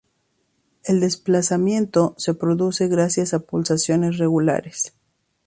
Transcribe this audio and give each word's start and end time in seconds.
El 0.83 0.99
desplazamiento 0.99 2.15
se 2.17 2.33
produce 2.33 2.87
gracias 2.87 3.35
a 3.35 3.39
pulsaciones 3.45 4.17
regulares. 4.17 4.95